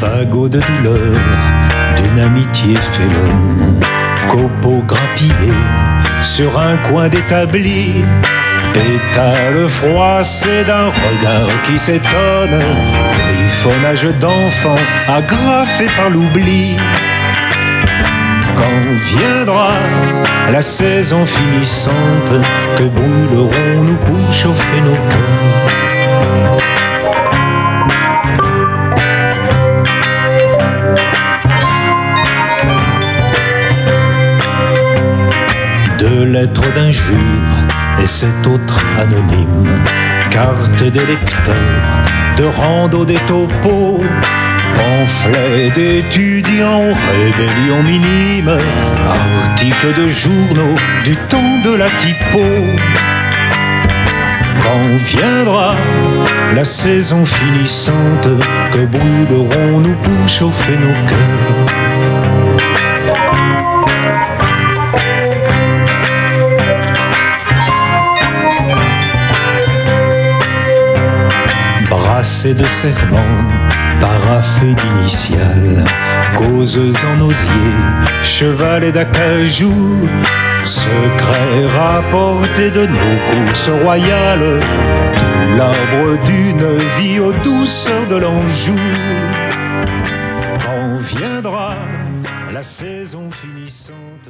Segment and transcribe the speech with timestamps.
[0.00, 1.20] fagot de douleur
[1.96, 3.82] d'une amitié félonne,
[4.30, 5.52] copeau grappillé
[6.22, 8.02] sur un coin d'établi,
[8.72, 12.62] pétale froissé d'un regard qui s'étonne,
[13.18, 16.78] griffonnage d'enfant agrafé par l'oubli.
[18.56, 19.74] Quand viendra
[20.50, 22.32] la saison finissante,
[22.76, 25.69] que brûlerons-nous pour chauffer nos cœurs
[36.20, 37.16] Deux lettres d'injure
[37.98, 39.70] et cet autre anonyme,
[40.30, 41.54] carte des lecteurs,
[42.36, 44.04] de rando des topos,
[44.74, 48.54] pamphlets d'étudiants, rébellion minime,
[49.08, 52.44] articles de journaux du temps de la typo.
[54.62, 55.74] Quand viendra
[56.54, 58.28] la saison finissante,
[58.72, 62.39] que brûlerons-nous pour chauffer nos cœurs?
[72.20, 73.38] Brassés de serments,
[73.98, 75.82] paraffés d'initiales,
[76.36, 76.78] causes
[77.12, 77.72] en osier,
[78.22, 80.06] cheval et d'acajou,
[80.62, 84.60] secrets rapportés de nos courses royales,
[85.18, 88.78] tout l'arbre d'une vie aux douceurs de l'Anjou.
[90.62, 91.74] Quand viendra
[92.52, 94.28] la saison finissante.